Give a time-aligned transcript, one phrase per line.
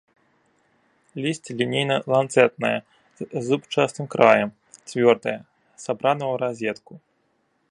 [1.25, 2.73] Лісце лінейна-ланцэтнае
[3.21, 4.49] з зубчастым краем,
[4.89, 5.39] цвёрдае,
[5.89, 6.93] сабрана ў разетку.